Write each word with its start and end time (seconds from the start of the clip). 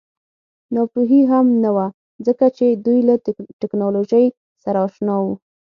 ناپوهي 0.75 1.21
هم 1.31 1.47
نه 1.63 1.69
وه 1.75 1.87
ځکه 2.27 2.45
چې 2.57 2.65
دوی 2.85 2.99
له 3.09 3.15
ټکنالوژۍ 3.61 4.25
سره 4.63 4.79
اشنا 4.87 5.15
وو 5.23 5.33